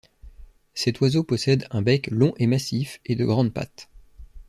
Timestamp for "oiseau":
1.01-1.23